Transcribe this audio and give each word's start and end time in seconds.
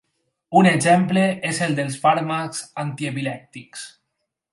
Un 0.59 0.67
exemple 0.69 1.25
és 1.49 1.59
el 1.65 1.77
dels 1.79 1.97
fàrmacs 2.05 2.63
antiepilèptics. 2.85 3.85